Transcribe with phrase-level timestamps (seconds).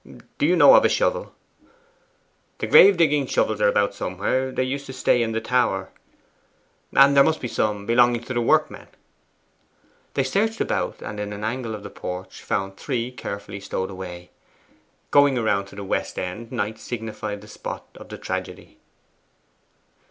[0.39, 1.31] Do you know of a shovel?'
[2.57, 4.51] 'The grave digging shovels are about somewhere.
[4.51, 5.91] They used to stay in the tower.'
[6.91, 8.87] 'And there must be some belonging to the workmen.'
[10.15, 14.31] They searched about, and in an angle of the porch found three carefully stowed away.
[15.11, 18.79] Going round to the west end Knight signified the spot of the tragedy.